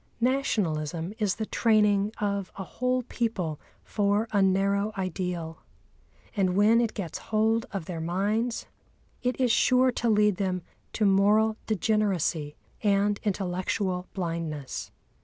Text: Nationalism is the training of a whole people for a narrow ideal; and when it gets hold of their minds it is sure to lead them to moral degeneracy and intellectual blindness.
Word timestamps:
Nationalism 0.19 1.13
is 1.19 1.35
the 1.35 1.45
training 1.45 2.11
of 2.19 2.51
a 2.57 2.63
whole 2.63 3.03
people 3.03 3.59
for 3.83 4.27
a 4.31 4.41
narrow 4.41 4.91
ideal; 4.97 5.59
and 6.35 6.55
when 6.55 6.81
it 6.81 6.95
gets 6.95 7.19
hold 7.29 7.67
of 7.71 7.85
their 7.85 8.01
minds 8.01 8.65
it 9.21 9.39
is 9.39 9.51
sure 9.51 9.91
to 9.91 10.09
lead 10.09 10.37
them 10.37 10.63
to 10.93 11.05
moral 11.05 11.55
degeneracy 11.67 12.55
and 12.81 13.19
intellectual 13.23 14.07
blindness. 14.15 14.89